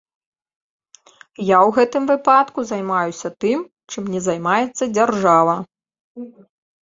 [1.55, 3.59] Я ў гэтым выпадку займаюся тым,
[3.93, 5.55] чым не займаецца дзяржава.